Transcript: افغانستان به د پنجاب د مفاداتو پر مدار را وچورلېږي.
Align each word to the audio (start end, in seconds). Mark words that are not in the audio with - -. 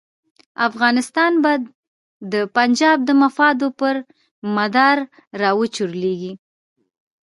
افغانستان 0.67 1.31
به 1.43 1.51
د 2.33 2.35
پنجاب 2.55 2.97
د 3.05 3.09
مفاداتو 3.23 3.67
پر 3.79 3.95
مدار 4.55 4.97
را 5.41 5.49
وچورلېږي. 5.59 6.33